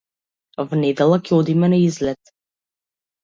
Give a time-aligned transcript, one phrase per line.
[0.69, 2.31] В недела ќе одиме на излет.